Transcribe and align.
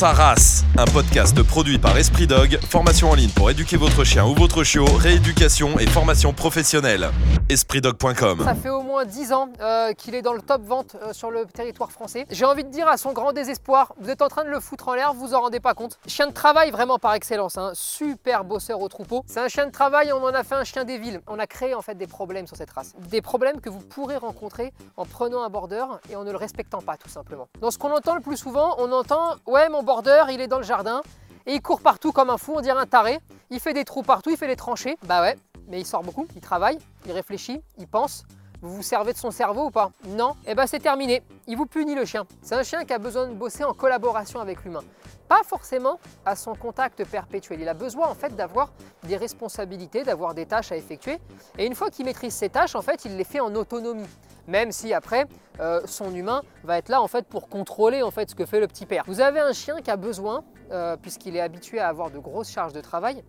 sa 0.00 0.12
race, 0.12 0.64
un 0.78 0.86
podcast 0.86 1.42
produit 1.42 1.78
par 1.78 1.94
Esprit 1.98 2.26
Dog, 2.26 2.58
formation 2.70 3.10
en 3.10 3.14
ligne 3.14 3.28
pour 3.28 3.50
éduquer 3.50 3.76
votre 3.76 4.02
chien 4.02 4.24
ou 4.24 4.34
votre 4.34 4.64
chiot, 4.64 4.86
rééducation 4.86 5.78
et 5.78 5.86
formation 5.86 6.32
professionnelle. 6.32 7.10
EspritDog.com 7.50 8.40
Ça 8.42 8.54
fait 8.54 8.70
au 8.70 8.80
moins 8.80 9.04
10 9.04 9.32
ans 9.34 9.50
euh, 9.60 9.92
qu'il 9.92 10.14
est 10.14 10.22
dans 10.22 10.32
le 10.32 10.40
top 10.40 10.62
vente 10.62 10.96
euh, 11.02 11.12
sur 11.12 11.30
le 11.30 11.44
territoire 11.44 11.92
français. 11.92 12.24
J'ai 12.30 12.46
envie 12.46 12.64
de 12.64 12.70
dire 12.70 12.88
à 12.88 12.96
son 12.96 13.12
grand 13.12 13.34
désespoir, 13.34 13.92
vous 14.00 14.08
êtes 14.08 14.22
en 14.22 14.28
train 14.28 14.44
de 14.44 14.48
le 14.48 14.58
foutre 14.60 14.88
en 14.88 14.94
l'air, 14.94 15.12
vous 15.12 15.34
en 15.34 15.40
rendez 15.42 15.60
pas 15.60 15.74
compte. 15.74 15.98
Chien 16.06 16.28
de 16.28 16.32
travail 16.32 16.70
vraiment 16.70 16.98
par 16.98 17.12
excellence, 17.12 17.58
hein. 17.58 17.72
super 17.74 18.44
bosseur 18.44 18.80
au 18.80 18.88
troupeau. 18.88 19.22
C'est 19.26 19.40
un 19.40 19.48
chien 19.48 19.66
de 19.66 19.70
travail, 19.70 20.14
on 20.14 20.24
en 20.24 20.32
a 20.32 20.44
fait 20.44 20.54
un 20.54 20.64
chien 20.64 20.84
des 20.84 20.96
villes. 20.96 21.20
On 21.26 21.38
a 21.38 21.46
créé 21.46 21.74
en 21.74 21.82
fait 21.82 21.96
des 21.96 22.06
problèmes 22.06 22.46
sur 22.46 22.56
cette 22.56 22.70
race. 22.70 22.94
Des 23.10 23.20
problèmes 23.20 23.60
que 23.60 23.68
vous 23.68 23.80
pourrez 23.80 24.16
rencontrer 24.16 24.72
en 24.96 25.04
prenant 25.04 25.42
un 25.42 25.50
border 25.50 25.84
et 26.08 26.16
en 26.16 26.24
ne 26.24 26.30
le 26.30 26.38
respectant 26.38 26.80
pas 26.80 26.96
tout 26.96 27.10
simplement. 27.10 27.48
Dans 27.60 27.70
ce 27.70 27.76
qu'on 27.76 27.94
entend 27.94 28.14
le 28.14 28.22
plus 28.22 28.38
souvent, 28.38 28.76
on 28.78 28.90
entend 28.92 29.34
ouais 29.46 29.68
mon 29.68 29.82
il 30.28 30.40
est 30.40 30.46
dans 30.46 30.58
le 30.58 30.64
jardin 30.64 31.02
et 31.46 31.54
il 31.54 31.62
court 31.62 31.80
partout 31.80 32.12
comme 32.12 32.30
un 32.30 32.38
fou, 32.38 32.54
on 32.56 32.60
dirait 32.60 32.78
un 32.78 32.86
taré. 32.86 33.18
Il 33.50 33.60
fait 33.60 33.72
des 33.72 33.84
trous 33.84 34.02
partout, 34.02 34.30
il 34.30 34.36
fait 34.36 34.46
des 34.46 34.56
tranchées. 34.56 34.96
Bah 35.04 35.20
ouais, 35.20 35.36
mais 35.66 35.80
il 35.80 35.86
sort 35.86 36.02
beaucoup, 36.02 36.26
il 36.34 36.40
travaille, 36.40 36.78
il 37.06 37.12
réfléchit, 37.12 37.60
il 37.78 37.88
pense. 37.88 38.24
Vous 38.62 38.76
vous 38.76 38.82
servez 38.82 39.14
de 39.14 39.18
son 39.18 39.30
cerveau 39.30 39.66
ou 39.66 39.70
pas 39.70 39.90
Non 40.06 40.36
Eh 40.46 40.54
ben 40.54 40.66
c'est 40.66 40.80
terminé. 40.80 41.22
Il 41.46 41.56
vous 41.56 41.64
punit 41.64 41.94
le 41.94 42.04
chien. 42.04 42.26
C'est 42.42 42.54
un 42.54 42.62
chien 42.62 42.84
qui 42.84 42.92
a 42.92 42.98
besoin 42.98 43.26
de 43.26 43.32
bosser 43.32 43.64
en 43.64 43.72
collaboration 43.72 44.38
avec 44.38 44.64
l'humain. 44.64 44.82
Pas 45.28 45.40
forcément 45.44 45.98
à 46.26 46.36
son 46.36 46.54
contact 46.54 47.02
perpétuel. 47.04 47.60
Il 47.62 47.68
a 47.68 47.74
besoin 47.74 48.08
en 48.08 48.14
fait 48.14 48.36
d'avoir 48.36 48.70
des 49.04 49.16
responsabilités, 49.16 50.02
d'avoir 50.02 50.34
des 50.34 50.44
tâches 50.44 50.72
à 50.72 50.76
effectuer. 50.76 51.18
Et 51.56 51.64
une 51.64 51.74
fois 51.74 51.88
qu'il 51.88 52.04
maîtrise 52.04 52.34
ces 52.34 52.50
tâches, 52.50 52.74
en 52.74 52.82
fait, 52.82 53.06
il 53.06 53.16
les 53.16 53.24
fait 53.24 53.40
en 53.40 53.54
autonomie. 53.54 54.08
Même 54.46 54.72
si 54.72 54.92
après, 54.92 55.26
euh, 55.60 55.80
son 55.86 56.14
humain 56.14 56.42
va 56.64 56.76
être 56.76 56.90
là 56.90 57.00
en 57.00 57.08
fait 57.08 57.26
pour 57.26 57.48
contrôler 57.48 58.02
en 58.02 58.10
fait 58.10 58.28
ce 58.28 58.34
que 58.34 58.44
fait 58.44 58.60
le 58.60 58.66
petit 58.66 58.84
père. 58.84 59.04
Vous 59.06 59.20
avez 59.20 59.40
un 59.40 59.52
chien 59.52 59.76
qui 59.80 59.90
a 59.90 59.96
besoin, 59.96 60.44
euh, 60.70 60.96
puisqu'il 60.96 61.34
est 61.36 61.40
habitué 61.40 61.78
à 61.78 61.88
avoir 61.88 62.10
de 62.10 62.18
grosses 62.18 62.50
charges 62.50 62.72
de 62.72 62.80
travail, 62.80 63.22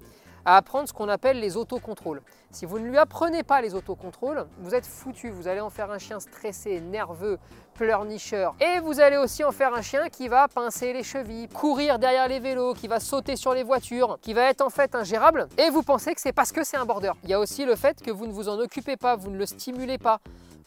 à 0.46 0.58
apprendre 0.58 0.88
ce 0.88 0.94
qu'on 0.94 1.10
appelle 1.10 1.40
les 1.40 1.58
autocontrôles. 1.58 2.22
Si 2.52 2.66
vous 2.66 2.80
ne 2.80 2.86
lui 2.86 2.98
apprenez 2.98 3.44
pas 3.44 3.62
les 3.62 3.76
autocontrôles, 3.76 4.46
vous 4.60 4.76
êtes 4.76 4.86
foutu. 4.86 5.30
Vous 5.30 5.48
allez 5.48 5.62
en 5.62 5.70
faire 5.70 5.90
un 5.92 6.00
chien 6.00 6.20
stressé, 6.20 6.82
nerveux, 6.82 7.40
pleurnicheur. 7.76 8.56
Et 8.60 8.80
vous 8.82 9.00
allez 9.00 9.18
aussi 9.18 9.44
en 9.44 9.52
faire 9.52 9.74
un 9.74 9.82
chien 9.82 10.10
qui 10.10 10.28
va 10.28 10.48
pincer 10.48 10.94
les 10.94 11.04
chevilles, 11.04 11.48
courir 11.48 11.98
derrière 11.98 12.28
les 12.28 12.40
vélos, 12.40 12.74
qui 12.74 12.88
va 12.88 13.00
sauter 13.00 13.36
sur 13.36 13.54
les 13.54 13.64
voitures, 13.64 14.20
qui 14.22 14.34
va 14.34 14.50
être 14.50 14.62
en 14.62 14.70
fait 14.70 14.96
ingérable. 14.96 15.48
Et 15.58 15.70
vous 15.70 15.82
pensez 15.82 16.14
que 16.14 16.22
c'est 16.22 16.34
parce 16.34 16.52
que 16.52 16.64
c'est 16.64 16.78
un 16.78 16.86
border. 16.86 17.14
Il 17.24 17.30
y 17.30 17.34
a 17.34 17.40
aussi 17.40 17.66
le 17.66 17.76
fait 17.76 18.02
que 18.02 18.12
vous 18.12 18.28
ne 18.28 18.34
vous 18.34 18.50
en 18.50 18.60
occupez 18.60 18.98
pas, 18.98 19.16
vous 19.16 19.32
ne 19.32 19.38
le 19.38 19.46
stimulez 19.46 19.98
pas 19.98 20.20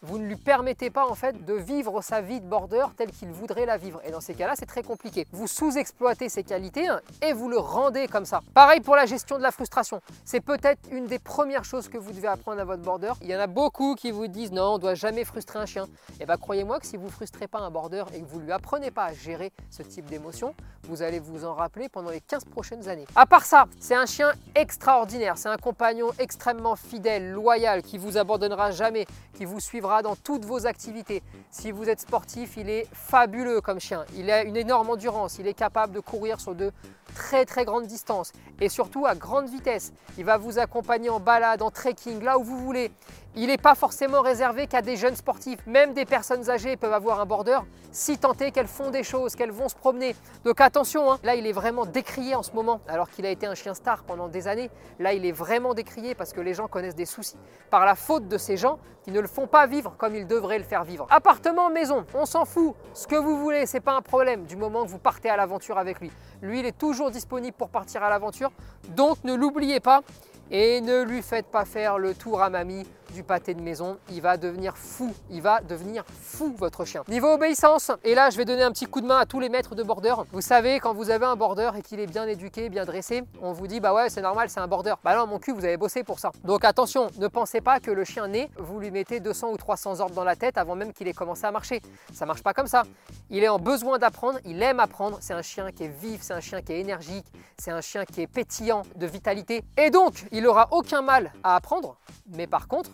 vous 0.04 0.18
ne 0.18 0.26
lui 0.26 0.36
permettez 0.36 0.90
pas 0.90 1.06
en 1.06 1.14
fait 1.14 1.44
de 1.44 1.54
vivre 1.54 2.02
sa 2.02 2.20
vie 2.20 2.40
de 2.40 2.46
border 2.46 2.86
telle 2.96 3.10
qu'il 3.10 3.30
voudrait 3.30 3.66
la 3.66 3.76
vivre. 3.76 4.00
Et 4.04 4.10
dans 4.10 4.20
ces 4.20 4.34
cas-là, 4.34 4.54
c'est 4.56 4.66
très 4.66 4.82
compliqué. 4.82 5.26
Vous 5.32 5.46
sous-exploitez 5.46 6.28
ses 6.28 6.44
qualités 6.44 6.86
hein, 6.86 7.00
et 7.22 7.32
vous 7.32 7.48
le 7.48 7.58
rendez 7.58 8.06
comme 8.06 8.24
ça. 8.24 8.40
Pareil 8.52 8.80
pour 8.80 8.96
la 8.96 9.06
gestion 9.06 9.38
de 9.38 9.42
la 9.42 9.50
frustration. 9.50 10.00
C'est 10.24 10.40
peut-être 10.40 10.80
une 10.90 11.06
des 11.06 11.18
premières 11.18 11.64
choses 11.64 11.88
que 11.88 11.98
vous 11.98 12.12
devez 12.12 12.28
apprendre 12.28 12.60
à 12.60 12.64
votre 12.64 12.82
border. 12.82 13.12
Il 13.22 13.28
y 13.28 13.36
en 13.36 13.40
a 13.40 13.46
beaucoup 13.46 13.94
qui 13.94 14.10
vous 14.10 14.26
disent 14.26 14.52
non, 14.52 14.74
on 14.74 14.74
ne 14.74 14.82
doit 14.82 14.94
jamais 14.94 15.24
frustrer 15.24 15.58
un 15.58 15.66
chien. 15.66 15.84
Et 15.84 16.22
eh 16.22 16.26
bien 16.26 16.36
croyez-moi 16.36 16.80
que 16.80 16.86
si 16.86 16.96
vous 16.96 17.06
ne 17.06 17.12
frustrez 17.12 17.46
pas 17.46 17.60
un 17.60 17.70
border 17.70 18.04
et 18.14 18.20
que 18.20 18.26
vous 18.26 18.40
ne 18.40 18.44
lui 18.44 18.52
apprenez 18.52 18.90
pas 18.90 19.04
à 19.04 19.12
gérer 19.12 19.52
ce 19.70 19.82
type 19.82 20.06
d'émotion, 20.06 20.54
vous 20.84 21.02
allez 21.02 21.18
vous 21.18 21.44
en 21.44 21.54
rappeler 21.54 21.88
pendant 21.88 22.10
les 22.10 22.20
15 22.20 22.44
prochaines 22.44 22.88
années. 22.88 23.06
À 23.16 23.26
part 23.26 23.44
ça, 23.44 23.66
c'est 23.80 23.94
un 23.94 24.06
chien 24.06 24.32
extraordinaire. 24.54 25.38
C'est 25.38 25.48
un 25.48 25.56
compagnon 25.56 26.08
extrêmement 26.18 26.76
fidèle, 26.76 27.32
loyal, 27.32 27.82
qui 27.82 27.98
vous 27.98 28.18
abandonnera 28.18 28.70
jamais, 28.70 29.06
qui 29.34 29.44
vous 29.44 29.60
suivra 29.60 29.93
dans 30.02 30.16
toutes 30.16 30.44
vos 30.44 30.66
activités. 30.66 31.22
Si 31.50 31.70
vous 31.70 31.88
êtes 31.88 32.00
sportif, 32.00 32.56
il 32.56 32.68
est 32.68 32.86
fabuleux 32.92 33.60
comme 33.60 33.80
chien. 33.80 34.04
Il 34.16 34.30
a 34.30 34.42
une 34.42 34.56
énorme 34.56 34.90
endurance. 34.90 35.38
Il 35.38 35.46
est 35.46 35.54
capable 35.54 35.92
de 35.92 36.00
courir 36.00 36.40
sur 36.40 36.54
de 36.54 36.72
très 37.14 37.44
très 37.44 37.64
grandes 37.64 37.86
distances 37.86 38.32
et 38.60 38.68
surtout 38.68 39.06
à 39.06 39.14
grande 39.14 39.48
vitesse. 39.48 39.92
Il 40.18 40.24
va 40.24 40.36
vous 40.36 40.58
accompagner 40.58 41.10
en 41.10 41.20
balade, 41.20 41.62
en 41.62 41.70
trekking, 41.70 42.22
là 42.22 42.38
où 42.38 42.44
vous 42.44 42.58
voulez. 42.58 42.90
Il 43.36 43.48
n'est 43.48 43.58
pas 43.58 43.74
forcément 43.74 44.20
réservé 44.20 44.66
qu'à 44.68 44.80
des 44.80 44.96
jeunes 44.96 45.16
sportifs. 45.16 45.66
Même 45.66 45.92
des 45.92 46.04
personnes 46.04 46.50
âgées 46.50 46.76
peuvent 46.76 46.92
avoir 46.92 47.20
un 47.20 47.26
border 47.26 47.58
si 47.94 48.18
est 48.40 48.50
qu'elles 48.50 48.66
font 48.66 48.90
des 48.90 49.04
choses, 49.04 49.36
qu'elles 49.36 49.52
vont 49.52 49.68
se 49.68 49.74
promener. 49.76 50.16
Donc 50.44 50.60
attention, 50.60 51.12
hein. 51.12 51.18
là 51.22 51.36
il 51.36 51.46
est 51.46 51.52
vraiment 51.52 51.86
décrié 51.86 52.34
en 52.34 52.42
ce 52.42 52.50
moment, 52.52 52.80
alors 52.88 53.08
qu'il 53.08 53.24
a 53.24 53.30
été 53.30 53.46
un 53.46 53.54
chien 53.54 53.72
star 53.72 54.02
pendant 54.02 54.28
des 54.28 54.48
années. 54.48 54.68
Là 54.98 55.12
il 55.12 55.24
est 55.24 55.32
vraiment 55.32 55.74
décrié 55.74 56.14
parce 56.14 56.32
que 56.32 56.40
les 56.40 56.54
gens 56.54 56.66
connaissent 56.66 56.96
des 56.96 57.06
soucis 57.06 57.36
par 57.70 57.84
la 57.84 57.94
faute 57.94 58.26
de 58.26 58.36
ces 58.36 58.56
gens 58.56 58.78
qui 59.04 59.12
ne 59.12 59.20
le 59.20 59.28
font 59.28 59.46
pas 59.46 59.66
vivre 59.66 59.94
comme 59.96 60.16
ils 60.16 60.26
devraient 60.26 60.58
le 60.58 60.64
faire 60.64 60.82
vivre. 60.82 61.06
Appartement, 61.10 61.70
maison, 61.70 62.04
on 62.14 62.26
s'en 62.26 62.44
fout. 62.44 62.74
Ce 62.94 63.06
que 63.06 63.16
vous 63.16 63.38
voulez, 63.38 63.66
c'est 63.66 63.80
pas 63.80 63.92
un 63.92 64.02
problème 64.02 64.44
du 64.44 64.56
moment 64.56 64.82
que 64.84 64.88
vous 64.88 64.98
partez 64.98 65.28
à 65.28 65.36
l'aventure 65.36 65.78
avec 65.78 66.00
lui. 66.00 66.10
Lui, 66.42 66.60
il 66.60 66.66
est 66.66 66.76
toujours 66.76 67.03
disponible 67.10 67.56
pour 67.56 67.68
partir 67.68 68.02
à 68.02 68.10
l'aventure. 68.10 68.50
Donc 68.90 69.22
ne 69.24 69.34
l'oubliez 69.34 69.80
pas 69.80 70.02
et 70.50 70.80
ne 70.80 71.02
lui 71.02 71.22
faites 71.22 71.46
pas 71.46 71.64
faire 71.64 71.98
le 71.98 72.14
tour 72.14 72.42
à 72.42 72.50
mamie 72.50 72.84
du 73.14 73.22
pâté 73.22 73.54
de 73.54 73.62
maison, 73.62 73.96
il 74.10 74.20
va 74.20 74.36
devenir 74.36 74.76
fou, 74.76 75.14
il 75.30 75.40
va 75.40 75.60
devenir 75.60 76.04
fou 76.06 76.54
votre 76.58 76.84
chien. 76.84 77.04
Niveau 77.08 77.28
obéissance, 77.28 77.92
et 78.02 78.14
là 78.14 78.28
je 78.30 78.36
vais 78.36 78.44
donner 78.44 78.64
un 78.64 78.72
petit 78.72 78.86
coup 78.86 79.00
de 79.00 79.06
main 79.06 79.18
à 79.18 79.24
tous 79.24 79.40
les 79.40 79.48
maîtres 79.48 79.74
de 79.74 79.82
border. 79.82 80.14
Vous 80.32 80.40
savez, 80.40 80.80
quand 80.80 80.92
vous 80.92 81.10
avez 81.10 81.24
un 81.24 81.36
border 81.36 81.70
et 81.78 81.82
qu'il 81.82 82.00
est 82.00 82.06
bien 82.06 82.26
éduqué, 82.26 82.68
bien 82.68 82.84
dressé, 82.84 83.22
on 83.40 83.52
vous 83.52 83.68
dit 83.68 83.80
bah 83.80 83.94
ouais 83.94 84.10
c'est 84.10 84.20
normal, 84.20 84.50
c'est 84.50 84.60
un 84.60 84.66
border. 84.66 84.94
Bah 85.02 85.16
non 85.16 85.26
mon 85.26 85.38
cul, 85.38 85.52
vous 85.52 85.64
avez 85.64 85.76
bossé 85.76 86.02
pour 86.02 86.18
ça. 86.18 86.32
Donc 86.42 86.64
attention, 86.64 87.08
ne 87.18 87.28
pensez 87.28 87.60
pas 87.60 87.78
que 87.78 87.92
le 87.92 88.04
chien 88.04 88.26
né, 88.26 88.50
vous 88.58 88.80
lui 88.80 88.90
mettez 88.90 89.20
200 89.20 89.52
ou 89.52 89.56
300 89.56 90.00
ordres 90.00 90.14
dans 90.14 90.24
la 90.24 90.36
tête 90.36 90.58
avant 90.58 90.74
même 90.74 90.92
qu'il 90.92 91.06
ait 91.06 91.12
commencé 91.12 91.46
à 91.46 91.52
marcher. 91.52 91.80
Ça 92.12 92.26
marche 92.26 92.42
pas 92.42 92.52
comme 92.52 92.66
ça. 92.66 92.82
Il 93.30 93.44
est 93.44 93.48
en 93.48 93.58
besoin 93.58 93.98
d'apprendre, 93.98 94.38
il 94.44 94.60
aime 94.62 94.80
apprendre, 94.80 95.18
c'est 95.20 95.34
un 95.34 95.42
chien 95.42 95.70
qui 95.70 95.84
est 95.84 95.88
vif, 95.88 96.20
c'est 96.22 96.34
un 96.34 96.40
chien 96.40 96.60
qui 96.60 96.72
est 96.72 96.80
énergique, 96.80 97.26
c'est 97.58 97.70
un 97.70 97.80
chien 97.80 98.04
qui 98.04 98.22
est 98.22 98.26
pétillant 98.26 98.82
de 98.96 99.06
vitalité. 99.06 99.62
Et 99.78 99.90
donc, 99.90 100.26
il 100.32 100.46
aura 100.46 100.68
aucun 100.72 101.02
mal 101.02 101.32
à 101.42 101.56
apprendre, 101.56 101.96
mais 102.34 102.46
par 102.46 102.68
contre, 102.68 102.90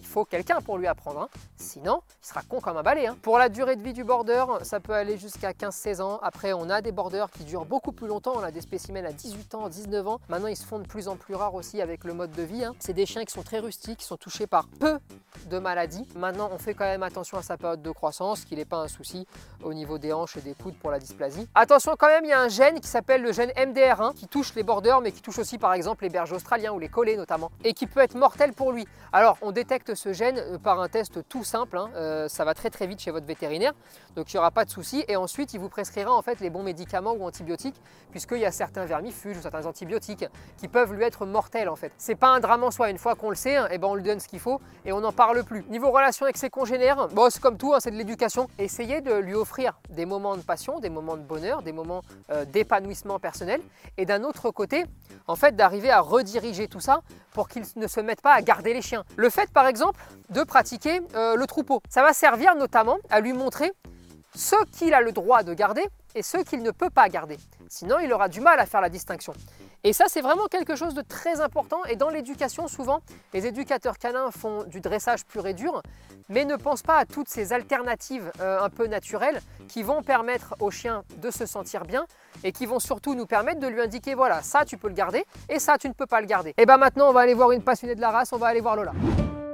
il 0.00 0.06
faut 0.06 0.24
quelqu'un 0.24 0.60
pour 0.60 0.78
lui 0.78 0.86
apprendre. 0.86 1.20
Hein. 1.20 1.28
Sinon, 1.56 2.02
il 2.22 2.26
sera 2.26 2.42
con 2.42 2.60
comme 2.60 2.76
un 2.76 2.82
balai. 2.82 3.06
Hein. 3.06 3.16
Pour 3.22 3.38
la 3.38 3.48
durée 3.48 3.76
de 3.76 3.82
vie 3.82 3.92
du 3.92 4.02
border, 4.02 4.44
ça 4.62 4.80
peut 4.80 4.94
aller 4.94 5.18
jusqu'à 5.18 5.52
15-16 5.52 6.00
ans. 6.00 6.18
Après, 6.22 6.52
on 6.52 6.70
a 6.70 6.80
des 6.80 6.92
borders 6.92 7.30
qui 7.30 7.44
durent 7.44 7.66
beaucoup 7.66 7.92
plus 7.92 8.08
longtemps. 8.08 8.32
On 8.36 8.42
a 8.42 8.50
des 8.50 8.62
spécimens 8.62 9.04
à 9.04 9.12
18 9.12 9.54
ans, 9.54 9.68
19 9.68 10.08
ans. 10.08 10.20
Maintenant, 10.28 10.48
ils 10.48 10.56
se 10.56 10.64
font 10.64 10.78
de 10.78 10.86
plus 10.86 11.08
en 11.08 11.16
plus 11.16 11.34
rares 11.34 11.54
aussi 11.54 11.80
avec 11.80 12.04
le 12.04 12.14
mode 12.14 12.32
de 12.32 12.42
vie. 12.42 12.64
Hein. 12.64 12.74
C'est 12.78 12.94
des 12.94 13.06
chiens 13.06 13.24
qui 13.24 13.32
sont 13.32 13.42
très 13.42 13.58
rustiques, 13.58 13.98
qui 13.98 14.06
sont 14.06 14.16
touchés 14.16 14.46
par 14.46 14.66
peu 14.66 14.98
de 15.48 15.58
maladies. 15.58 16.06
Maintenant, 16.16 16.50
on 16.52 16.58
fait 16.58 16.74
quand 16.74 16.84
même 16.84 17.02
attention 17.02 17.38
à 17.38 17.42
sa 17.42 17.56
période 17.56 17.82
de 17.82 17.90
croissance, 17.90 18.44
qu'il 18.44 18.58
n'est 18.58 18.64
pas 18.64 18.78
un 18.78 18.88
souci 18.88 19.26
au 19.62 19.74
niveau 19.74 19.98
des 19.98 20.12
hanches 20.12 20.36
et 20.36 20.40
des 20.40 20.54
coudes 20.54 20.76
pour 20.76 20.90
la 20.90 20.98
dysplasie. 20.98 21.48
Attention 21.54 21.94
quand 21.98 22.08
même, 22.08 22.24
il 22.24 22.30
y 22.30 22.32
a 22.32 22.40
un 22.40 22.48
gène 22.48 22.80
qui 22.80 22.88
s'appelle 22.88 23.22
le 23.22 23.32
gène 23.32 23.50
MDR1 23.50 24.14
qui 24.14 24.26
touche 24.26 24.54
les 24.54 24.62
borders, 24.62 25.00
mais 25.00 25.12
qui 25.12 25.22
touche 25.22 25.38
aussi 25.38 25.58
par 25.58 25.72
exemple 25.74 26.04
les 26.04 26.10
bergers 26.10 26.34
australiens 26.34 26.72
ou 26.72 26.78
les 26.78 26.88
collets 26.88 27.16
notamment, 27.16 27.50
et 27.64 27.74
qui 27.74 27.86
peut 27.86 28.00
être 28.00 28.14
mortel 28.14 28.52
pour 28.52 28.72
lui. 28.72 28.86
Alors, 29.12 29.38
on 29.42 29.52
détecte 29.52 29.89
ce 29.94 30.12
gène 30.12 30.38
euh, 30.38 30.58
par 30.58 30.80
un 30.80 30.88
test 30.88 31.26
tout 31.28 31.44
simple. 31.44 31.78
Hein. 31.78 31.90
Euh, 31.94 32.28
ça 32.28 32.44
va 32.44 32.54
très 32.54 32.70
très 32.70 32.86
vite 32.86 33.00
chez 33.00 33.10
votre 33.10 33.26
vétérinaire, 33.26 33.72
donc 34.16 34.32
il 34.32 34.36
n'y 34.36 34.38
aura 34.38 34.50
pas 34.50 34.64
de 34.64 34.70
souci. 34.70 35.04
Et 35.08 35.16
ensuite, 35.16 35.54
il 35.54 35.60
vous 35.60 35.68
prescrira 35.68 36.12
en 36.12 36.22
fait 36.22 36.40
les 36.40 36.50
bons 36.50 36.62
médicaments 36.62 37.12
ou 37.12 37.24
antibiotiques, 37.24 37.80
puisqu'il 38.10 38.38
y 38.38 38.46
a 38.46 38.52
certains 38.52 38.84
vermifuges 38.84 39.36
ou 39.38 39.42
certains 39.42 39.66
antibiotiques 39.66 40.24
qui 40.56 40.68
peuvent 40.68 40.92
lui 40.92 41.04
être 41.04 41.26
mortels 41.26 41.68
en 41.68 41.76
fait. 41.76 41.92
C'est 41.98 42.14
pas 42.14 42.28
un 42.28 42.40
drame 42.40 42.64
en 42.64 42.70
soi. 42.70 42.90
Une 42.90 42.98
fois 42.98 43.14
qu'on 43.14 43.30
le 43.30 43.36
sait, 43.36 43.52
et 43.52 43.56
hein, 43.56 43.68
eh 43.70 43.78
ben 43.78 43.88
on 43.88 43.94
lui 43.94 44.02
donne 44.02 44.20
ce 44.20 44.28
qu'il 44.28 44.40
faut 44.40 44.60
et 44.84 44.92
on 44.92 45.00
n'en 45.00 45.12
parle 45.12 45.42
plus. 45.44 45.64
Niveau 45.68 45.90
relation 45.90 46.24
avec 46.24 46.36
ses 46.36 46.50
congénères, 46.50 47.08
bon, 47.08 47.30
c'est 47.30 47.40
comme 47.40 47.56
tout, 47.56 47.74
hein, 47.74 47.78
c'est 47.80 47.90
de 47.90 47.96
l'éducation. 47.96 48.48
Essayez 48.58 49.00
de 49.00 49.14
lui 49.14 49.34
offrir 49.34 49.78
des 49.88 50.06
moments 50.06 50.36
de 50.36 50.42
passion, 50.42 50.78
des 50.80 50.90
moments 50.90 51.16
de 51.16 51.22
bonheur, 51.22 51.62
des 51.62 51.72
moments 51.72 52.02
euh, 52.30 52.44
d'épanouissement 52.44 53.18
personnel. 53.18 53.60
Et 53.96 54.06
d'un 54.06 54.22
autre 54.24 54.50
côté, 54.50 54.84
en 55.26 55.36
fait, 55.36 55.56
d'arriver 55.56 55.90
à 55.90 56.00
rediriger 56.00 56.68
tout 56.68 56.80
ça 56.80 57.00
pour 57.32 57.48
qu'ils 57.48 57.64
ne 57.76 57.86
se 57.86 58.00
mettent 58.00 58.20
pas 58.20 58.34
à 58.34 58.42
garder 58.42 58.74
les 58.74 58.82
chiens. 58.82 59.04
Le 59.16 59.30
fait, 59.30 59.50
par 59.50 59.66
exemple, 59.66 59.79
de 60.30 60.42
pratiquer 60.42 61.00
euh, 61.14 61.36
le 61.36 61.46
troupeau, 61.46 61.80
ça 61.88 62.02
va 62.02 62.12
servir 62.12 62.54
notamment 62.54 62.98
à 63.10 63.20
lui 63.20 63.32
montrer 63.32 63.72
ce 64.34 64.56
qu'il 64.72 64.94
a 64.94 65.00
le 65.00 65.12
droit 65.12 65.42
de 65.42 65.54
garder 65.54 65.84
et 66.14 66.22
ce 66.22 66.38
qu'il 66.38 66.62
ne 66.62 66.70
peut 66.70 66.90
pas 66.90 67.08
garder. 67.08 67.36
Sinon, 67.68 67.98
il 67.98 68.12
aura 68.12 68.28
du 68.28 68.40
mal 68.40 68.58
à 68.58 68.66
faire 68.66 68.80
la 68.80 68.88
distinction. 68.88 69.32
Et 69.82 69.92
ça, 69.92 70.04
c'est 70.08 70.20
vraiment 70.20 70.46
quelque 70.46 70.76
chose 70.76 70.94
de 70.94 71.00
très 71.00 71.40
important. 71.40 71.84
Et 71.86 71.96
dans 71.96 72.10
l'éducation, 72.10 72.68
souvent, 72.68 73.00
les 73.32 73.46
éducateurs 73.46 73.96
canins 73.96 74.30
font 74.30 74.64
du 74.64 74.80
dressage 74.80 75.24
pur 75.24 75.46
et 75.46 75.54
dur, 75.54 75.82
mais 76.28 76.44
ne 76.44 76.56
pensent 76.56 76.82
pas 76.82 76.98
à 76.98 77.06
toutes 77.06 77.28
ces 77.28 77.52
alternatives 77.52 78.30
euh, 78.40 78.60
un 78.60 78.68
peu 78.68 78.86
naturelles 78.86 79.40
qui 79.68 79.82
vont 79.82 80.02
permettre 80.02 80.54
au 80.60 80.70
chien 80.70 81.02
de 81.16 81.30
se 81.30 81.46
sentir 81.46 81.84
bien 81.84 82.06
et 82.44 82.52
qui 82.52 82.66
vont 82.66 82.78
surtout 82.78 83.14
nous 83.14 83.26
permettre 83.26 83.60
de 83.60 83.68
lui 83.68 83.80
indiquer 83.80 84.14
voilà, 84.14 84.42
ça 84.42 84.64
tu 84.64 84.76
peux 84.76 84.88
le 84.88 84.94
garder 84.94 85.24
et 85.48 85.58
ça 85.58 85.78
tu 85.78 85.88
ne 85.88 85.94
peux 85.94 86.06
pas 86.06 86.20
le 86.20 86.26
garder. 86.26 86.54
Et 86.58 86.66
bien 86.66 86.76
maintenant, 86.76 87.08
on 87.08 87.12
va 87.12 87.20
aller 87.20 87.34
voir 87.34 87.52
une 87.52 87.62
passionnée 87.62 87.94
de 87.94 88.00
la 88.00 88.10
race, 88.10 88.32
on 88.32 88.38
va 88.38 88.48
aller 88.48 88.60
voir 88.60 88.76
Lola. 88.76 88.92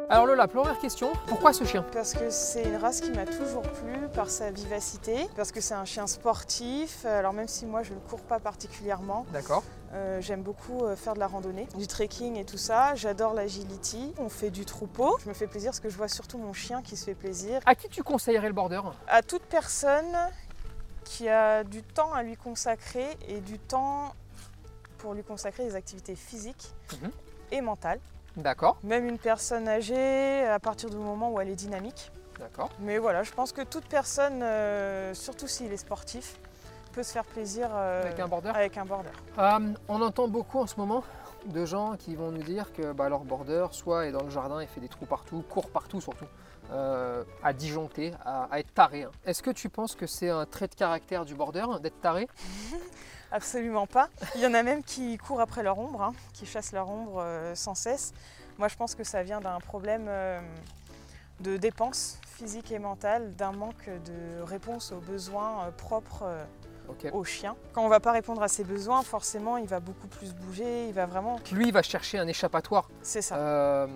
Alors 0.08 0.26
Lola, 0.26 0.46
première 0.46 0.78
question, 0.78 1.12
pourquoi 1.26 1.52
ce 1.52 1.64
chien? 1.64 1.84
Parce 1.92 2.12
que 2.12 2.30
c'est 2.30 2.62
une 2.62 2.76
race 2.76 3.00
qui 3.00 3.10
m'a 3.10 3.26
toujours 3.26 3.62
plu 3.62 4.06
par 4.14 4.30
sa 4.30 4.52
vivacité, 4.52 5.28
parce 5.34 5.50
que 5.50 5.60
c'est 5.60 5.74
un 5.74 5.84
chien 5.84 6.06
sportif, 6.06 7.04
alors 7.04 7.32
même 7.32 7.48
si 7.48 7.66
moi 7.66 7.82
je 7.82 7.92
ne 7.92 7.98
cours 7.98 8.20
pas 8.20 8.38
particulièrement. 8.38 9.26
D'accord. 9.32 9.64
Euh, 9.94 10.20
j'aime 10.20 10.42
beaucoup 10.42 10.84
euh, 10.84 10.94
faire 10.94 11.14
de 11.14 11.18
la 11.18 11.26
randonnée, 11.26 11.66
du 11.76 11.88
trekking 11.88 12.36
et 12.36 12.44
tout 12.44 12.56
ça. 12.58 12.94
J'adore 12.94 13.34
l'agility. 13.34 14.12
On 14.18 14.28
fait 14.28 14.50
du 14.50 14.64
troupeau. 14.64 15.16
Je 15.24 15.28
me 15.28 15.34
fais 15.34 15.46
plaisir 15.48 15.70
parce 15.70 15.80
que 15.80 15.88
je 15.88 15.96
vois 15.96 16.08
surtout 16.08 16.38
mon 16.38 16.52
chien 16.52 16.82
qui 16.82 16.96
se 16.96 17.04
fait 17.04 17.14
plaisir. 17.14 17.60
À 17.66 17.74
qui 17.74 17.88
tu 17.88 18.02
conseillerais 18.04 18.48
le 18.48 18.54
border? 18.54 18.80
À 19.08 19.22
toute 19.22 19.42
personne 19.42 20.16
qui 21.04 21.28
a 21.28 21.64
du 21.64 21.82
temps 21.82 22.12
à 22.12 22.22
lui 22.22 22.36
consacrer 22.36 23.06
et 23.28 23.40
du 23.40 23.58
temps 23.58 24.12
pour 24.98 25.14
lui 25.14 25.24
consacrer 25.24 25.64
des 25.64 25.74
activités 25.74 26.14
physiques 26.14 26.72
Mhm. 27.02 27.10
et 27.52 27.60
mentales. 27.60 28.00
D'accord, 28.36 28.76
Même 28.82 29.06
une 29.08 29.18
personne 29.18 29.66
âgée, 29.68 30.46
à 30.46 30.58
partir 30.58 30.90
du 30.90 30.96
moment 30.96 31.32
où 31.32 31.40
elle 31.40 31.48
est 31.48 31.54
dynamique. 31.56 32.10
d'accord. 32.38 32.68
Mais 32.80 32.98
voilà, 32.98 33.22
je 33.22 33.32
pense 33.32 33.52
que 33.52 33.62
toute 33.62 33.86
personne, 33.86 34.42
euh, 34.42 35.14
surtout 35.14 35.46
s'il 35.48 35.72
est 35.72 35.76
sportif, 35.78 36.36
peut 36.92 37.02
se 37.02 37.12
faire 37.12 37.24
plaisir 37.24 37.68
euh, 37.72 38.02
Avec 38.04 38.20
un 38.20 38.28
border 38.28 38.50
avec 38.54 38.76
un 38.78 38.84
border. 38.84 39.08
Euh, 39.38 39.58
on 39.88 40.00
entend 40.02 40.28
beaucoup 40.28 40.58
en 40.60 40.66
ce 40.66 40.76
moment 40.76 41.02
de 41.46 41.64
gens 41.64 41.96
qui 41.96 42.14
vont 42.14 42.30
nous 42.30 42.42
dire 42.42 42.72
que 42.72 42.92
bah, 42.92 43.08
leur 43.08 43.20
border, 43.20 43.66
soit 43.70 44.06
est 44.06 44.12
dans 44.12 44.22
le 44.22 44.30
jardin 44.30 44.60
et 44.60 44.66
fait 44.66 44.80
des 44.80 44.88
trous 44.88 45.06
partout, 45.06 45.42
court 45.48 45.70
partout 45.70 46.00
surtout, 46.00 46.24
euh, 46.72 47.22
à 47.42 47.52
disjoncter, 47.52 48.12
à, 48.24 48.48
à 48.50 48.58
être 48.58 48.72
taré. 48.74 49.04
hein. 49.04 49.10
Est-ce 49.24 49.42
que 49.42 49.50
tu 49.50 49.68
penses 49.68 49.94
que 49.94 50.06
c'est 50.06 50.28
un 50.30 50.44
trait 50.44 50.68
de 50.68 50.74
caractère 50.74 51.24
du 51.24 51.34
border 51.34 51.64
d'être 51.80 52.00
taré? 52.00 52.28
Absolument 53.32 53.86
pas. 53.86 54.08
Il 54.34 54.40
y 54.40 54.46
en 54.46 54.54
a 54.54 54.62
même 54.62 54.82
qui 54.82 55.16
courent 55.18 55.40
après 55.40 55.62
leur 55.62 55.78
ombre, 55.78 56.02
hein, 56.02 56.12
qui 56.32 56.46
chassent 56.46 56.72
leur 56.72 56.88
ombre 56.88 57.20
euh, 57.20 57.54
sans 57.54 57.74
cesse. 57.74 58.12
Moi, 58.58 58.68
je 58.68 58.76
pense 58.76 58.94
que 58.94 59.04
ça 59.04 59.22
vient 59.22 59.40
d'un 59.40 59.58
problème 59.60 60.06
euh, 60.08 60.40
de 61.40 61.56
dépenses 61.56 62.18
physiques 62.36 62.70
et 62.72 62.78
mentales, 62.78 63.34
d'un 63.34 63.52
manque 63.52 63.88
de 64.04 64.42
réponse 64.42 64.92
aux 64.92 65.00
besoins 65.00 65.64
euh, 65.66 65.70
propres 65.70 66.24
au 67.12 67.24
chien. 67.24 67.56
Quand 67.72 67.82
on 67.82 67.86
ne 67.86 67.90
va 67.90 67.98
pas 67.98 68.12
répondre 68.12 68.42
à 68.42 68.48
ses 68.48 68.62
besoins, 68.62 69.02
forcément, 69.02 69.56
il 69.56 69.66
va 69.66 69.80
beaucoup 69.80 70.06
plus 70.06 70.32
bouger, 70.32 70.86
il 70.86 70.94
va 70.94 71.04
vraiment... 71.06 71.40
Lui, 71.50 71.66
il 71.66 71.72
va 71.72 71.82
chercher 71.82 72.18
un 72.18 72.28
échappatoire 72.28 72.88
C'est 73.02 73.22
ça. 73.22 73.36
euh, 73.36 73.88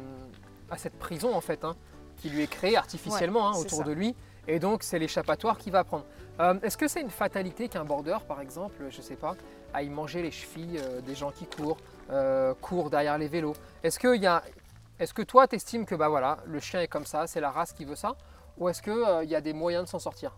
à 0.70 0.76
cette 0.76 0.98
prison 0.98 1.32
en 1.34 1.40
fait, 1.40 1.64
hein, 1.64 1.76
qui 2.16 2.30
lui 2.30 2.42
est 2.42 2.48
créée 2.48 2.76
artificiellement 2.76 3.48
hein, 3.48 3.56
autour 3.56 3.78
ça. 3.78 3.84
de 3.84 3.92
lui. 3.92 4.16
Et 4.50 4.58
donc, 4.58 4.82
c'est 4.82 4.98
l'échappatoire 4.98 5.58
qu'il 5.58 5.70
va 5.72 5.84
prendre. 5.84 6.04
Euh, 6.40 6.58
Est-ce 6.62 6.76
que 6.76 6.88
c'est 6.88 7.00
une 7.00 7.10
fatalité 7.10 7.68
qu'un 7.68 7.84
border, 7.84 8.16
par 8.26 8.40
exemple, 8.40 8.82
je 8.90 9.00
sais 9.00 9.14
pas, 9.14 9.36
aille 9.72 9.90
manger 9.90 10.22
les 10.22 10.32
chevilles 10.32 10.78
euh, 10.80 11.00
des 11.00 11.14
gens 11.14 11.30
qui 11.30 11.46
courent, 11.46 11.76
euh, 12.10 12.52
courent 12.60 12.90
derrière 12.90 13.16
les 13.16 13.28
vélos? 13.28 13.54
Est-ce 13.84 14.00
que, 14.00 14.16
il 14.16 14.22
y 14.22 14.26
a- 14.26 14.42
est 14.98 15.12
que 15.12 15.22
toi, 15.22 15.46
tu 15.46 15.54
estimes 15.54 15.86
que 15.86 15.94
bah, 15.94 16.08
voilà, 16.08 16.38
le 16.46 16.58
chien 16.58 16.80
est 16.80 16.88
comme 16.88 17.06
ça, 17.06 17.28
c'est 17.28 17.40
la 17.40 17.52
race 17.52 17.72
qui 17.72 17.84
veut 17.84 17.94
ça? 17.94 18.16
Ou 18.58 18.68
est-ce 18.68 18.82
qu'il 18.82 19.28
y 19.30 19.36
a 19.36 19.40
des 19.40 19.52
moyens 19.52 19.84
de 19.84 19.88
s'en 19.88 20.00
sortir? 20.00 20.36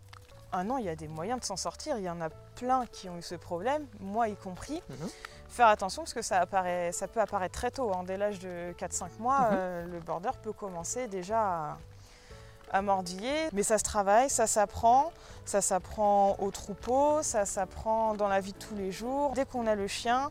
Ah 0.53 0.63
non, 0.63 0.77
il 0.77 0.85
y 0.85 0.91
a 0.91 0.95
des 0.97 1.09
moyens 1.09 1.41
de 1.41 1.45
s'en 1.47 1.57
sortir. 1.57 1.97
Il 1.97 2.05
y 2.05 2.11
en 2.11 2.21
a 2.21 2.29
plein 2.29 2.85
qui 2.85 3.09
ont 3.09 3.17
eu 3.17 3.23
ce 3.23 3.35
problème, 3.37 3.87
moi 3.99 4.29
y 4.29 4.37
compris. 4.37 4.83
Mhm. 4.91 5.09
Faire 5.49 5.69
attention 5.69 6.03
parce 6.03 6.13
que 6.13 6.21
ça, 6.23 6.39
apparaît, 6.41 6.93
ça 6.93 7.09
peut 7.09 7.21
apparaître 7.21 7.55
très 7.59 7.71
tôt. 7.71 7.91
hein. 7.95 8.05
Dès 8.07 8.19
l'âge 8.19 8.39
de 8.41 8.73
4-5 8.77 9.19
mois, 9.19 9.41
Mhm. 9.41 9.49
euh, 9.53 9.87
le 9.87 10.01
border 10.01 10.31
peut 10.43 10.53
commencer 10.53 11.09
déjà 11.09 11.41
à, 11.41 11.79
à. 12.73 13.49
Mais 13.53 13.63
ça 13.63 13.79
se 13.79 13.85
travaille, 13.85 14.31
ça 14.31 14.47
s'apprend. 14.47 15.13
Ça 15.45 15.61
s'apprend 15.61 16.37
au 16.39 16.51
troupeau, 16.53 17.19
ça 17.23 17.45
s'apprend 17.45 18.15
dans 18.15 18.29
la 18.29 18.39
vie 18.41 18.53
de 18.53 18.59
tous 18.59 18.77
les 18.77 18.93
jours. 18.93 19.33
Dès 19.35 19.45
qu'on 19.45 19.67
a 19.67 19.75
le 19.75 19.89
chien, 19.89 20.31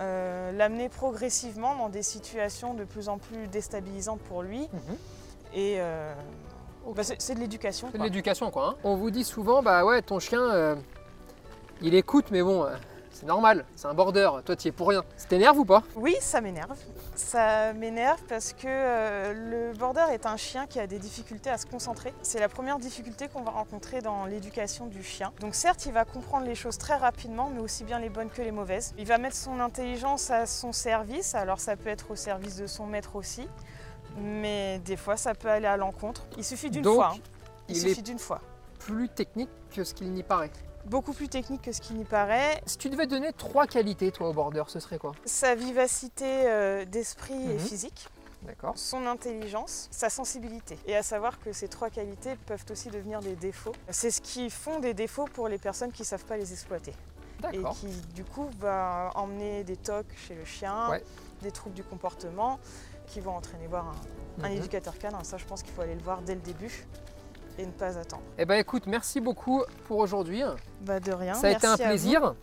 euh, 0.00 0.50
l'amener 0.52 0.88
progressivement 0.88 1.74
dans 1.76 1.90
des 1.90 2.02
situations 2.02 2.72
de 2.72 2.84
plus 2.84 3.10
en 3.10 3.18
plus 3.18 3.48
déstabilisantes 3.48 4.20
pour 4.20 4.42
lui. 4.42 4.60
Mhm. 4.60 4.96
Et 5.54 5.76
euh, 5.78 6.14
bah, 6.94 7.02
c'est 7.04 7.34
de 7.34 7.40
l'éducation. 7.40 7.88
C'est 7.92 7.98
de 7.98 8.02
l'éducation, 8.02 8.50
quoi. 8.50 8.68
hein. 8.68 8.74
On 8.82 8.96
vous 8.96 9.10
dit 9.10 9.24
souvent, 9.24 9.62
bah 9.62 9.84
ouais, 9.84 10.00
ton 10.00 10.18
chien, 10.20 10.40
euh, 10.40 10.74
il 11.82 11.94
écoute, 11.94 12.26
mais 12.30 12.42
bon, 12.42 12.66
c'est 13.16 13.26
normal, 13.26 13.64
c'est 13.76 13.86
un 13.88 13.94
border. 13.94 14.30
Toi, 14.44 14.56
tu 14.56 14.68
es 14.68 14.72
pour 14.72 14.88
rien. 14.88 15.02
Ça 15.16 15.26
t'énerve 15.26 15.58
ou 15.58 15.64
pas? 15.64 15.82
Oui, 15.94 16.14
ça 16.20 16.40
m'énerve. 16.40 16.76
Ça 17.14 17.72
m'énerve 17.72 18.20
parce 18.28 18.52
que 18.52 18.66
euh, 18.66 19.70
le 19.72 19.76
border 19.78 20.04
est 20.12 20.26
un 20.26 20.36
chien 20.36 20.66
qui 20.66 20.78
a 20.78 20.86
des 20.86 20.98
difficultés 20.98 21.48
à 21.50 21.56
se 21.58 21.66
concentrer. 21.66 22.12
C'est 22.22 22.38
la 22.40 22.48
première 22.48 22.78
difficulté 22.78 23.28
qu'on 23.28 23.42
va 23.42 23.50
rencontrer 23.52 24.02
dans 24.02 24.26
l'éducation 24.26 24.86
du 24.86 25.02
chien. 25.02 25.32
Donc 25.40 25.54
certes, 25.54 25.86
il 25.86 25.92
va 25.92 26.04
comprendre 26.04 26.46
les 26.46 26.54
choses 26.54 26.76
très 26.78 26.96
rapidement, 26.96 27.50
mais 27.54 27.60
aussi 27.60 27.84
bien 27.84 27.98
les 27.98 28.10
bonnes 28.10 28.30
que 28.30 28.42
les 28.42 28.52
mauvaises. 28.52 28.94
Il 28.98 29.06
va 29.06 29.18
mettre 29.18 29.36
son 29.36 29.60
intelligence 29.60 30.30
à 30.30 30.44
son 30.46 30.72
service, 30.72 31.34
alors 31.34 31.58
ça 31.60 31.76
peut 31.76 31.88
être 31.88 32.10
au 32.10 32.16
service 32.16 32.56
de 32.56 32.66
son 32.66 32.86
maître 32.86 33.16
aussi. 33.16 33.48
Mais 34.18 34.78
des 34.80 34.96
fois, 34.96 35.16
ça 35.16 35.34
peut 35.34 35.48
aller 35.48 35.66
à 35.66 35.76
l'encontre. 35.76 36.26
Il 36.38 36.44
suffit 36.44 36.70
d'une 36.70 36.84
fois. 36.84 37.12
hein. 37.14 37.18
Il, 37.68 37.76
il 37.76 37.80
suffit 37.80 38.02
d'une 38.02 38.18
fois. 38.18 38.40
plus 38.78 39.08
technique 39.08 39.50
que 39.74 39.84
ce 39.84 39.92
qu'il 39.94 40.10
n'y 40.12 40.22
paraît. 40.22 40.50
Beaucoup 40.86 41.12
plus 41.12 41.28
technique 41.28 41.62
que 41.62 41.72
ce 41.72 41.80
qui 41.80 41.94
n'y 41.94 42.04
paraît. 42.04 42.62
Si 42.64 42.78
tu 42.78 42.88
devais 42.90 43.08
donner 43.08 43.32
trois 43.32 43.66
qualités, 43.66 44.12
toi, 44.12 44.28
au 44.28 44.32
border, 44.32 44.62
ce 44.68 44.78
serait 44.78 44.98
quoi? 44.98 45.12
Sa 45.24 45.56
vivacité 45.56 46.24
euh, 46.46 46.84
d'esprit 46.84 47.34
et 47.34 47.54
Mhm. 47.54 47.58
physique. 47.58 48.08
D'accord. 48.42 48.74
son 48.78 49.06
intelligence, 49.06 49.88
sa 49.90 50.08
sensibilité. 50.08 50.78
Et 50.86 50.94
à 50.94 51.02
savoir 51.02 51.40
que 51.40 51.52
ces 51.52 51.66
trois 51.66 51.90
qualités 51.90 52.36
peuvent 52.46 52.64
aussi 52.70 52.90
devenir 52.90 53.20
des 53.20 53.34
défauts. 53.34 53.72
C'est 53.88 54.12
ce 54.12 54.20
qui 54.20 54.50
font 54.50 54.78
des 54.78 54.94
défauts 54.94 55.24
pour 55.24 55.48
les 55.48 55.58
personnes 55.58 55.90
qui 55.90 56.02
ne 56.02 56.06
savent 56.06 56.24
pas 56.26 56.36
les 56.36 56.52
exploiter. 56.52 56.92
Et 57.52 57.62
qui 57.74 57.88
du 58.14 58.24
coup 58.24 58.48
va 58.60 59.10
emmener 59.16 59.64
des 59.64 59.76
tocs 59.76 60.06
chez 60.16 60.34
le 60.36 60.44
chien, 60.44 60.90
Ouais. 60.90 61.02
des 61.42 61.50
troubles 61.50 61.74
du 61.74 61.82
comportement, 61.82 62.60
qui 63.08 63.20
vont 63.20 63.34
entraîner 63.34 63.66
voir 63.66 63.88
un, 64.40 64.44
un 64.44 64.50
Mhm. 64.50 64.56
éducateur 64.58 64.96
canin. 64.96 65.24
Ça 65.24 65.38
je 65.38 65.44
pense 65.44 65.62
qu'il 65.64 65.72
faut 65.72 65.82
aller 65.82 65.94
le 65.96 66.02
voir 66.02 66.22
dès 66.22 66.34
le 66.36 66.40
début 66.40 66.86
et 67.58 67.66
ne 67.66 67.72
pas 67.72 67.98
attendre. 67.98 68.22
Eh 68.38 68.44
ben 68.44 68.54
écoute, 68.54 68.84
merci 68.86 69.20
beaucoup 69.20 69.62
pour 69.86 69.98
aujourd'hui. 69.98 70.42
Bah 70.82 71.00
de 71.00 71.12
rien. 71.12 71.34
Ça 71.34 71.48
a 71.48 71.50
été 71.50 71.66
un 71.66 71.76
plaisir. 71.76 72.34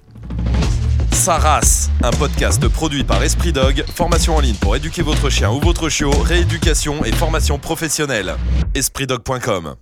Sa 1.12 1.38
race, 1.38 1.90
un 2.02 2.12
podcast 2.12 2.68
produit 2.68 3.04
par 3.04 3.24
Esprit 3.24 3.54
Dog, 3.54 3.86
formation 3.96 4.36
en 4.36 4.40
ligne 4.42 4.56
pour 4.56 4.76
éduquer 4.76 5.04
votre 5.04 5.30
chien 5.30 5.52
ou 5.52 5.60
votre 5.60 5.88
chiot, 5.88 6.12
rééducation 6.12 7.06
et 7.06 7.14
formation 7.14 7.58
professionnelle. 7.60 8.36
EspritDog.com 8.76 9.76